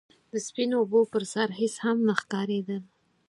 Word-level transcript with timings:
د 0.31 0.33
سپينو 0.47 0.75
اوبو 0.81 0.99
پر 1.11 1.23
سر 1.33 1.47
هيڅ 1.59 1.75
هم 1.83 1.97
نه 2.07 2.13
ښکارېدل. 2.21 2.81